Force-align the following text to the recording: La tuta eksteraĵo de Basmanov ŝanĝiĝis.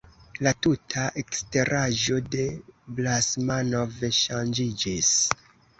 La 0.45 0.53
tuta 0.67 1.03
eksteraĵo 1.23 2.19
de 2.37 2.49
Basmanov 3.01 4.05
ŝanĝiĝis. 4.25 5.17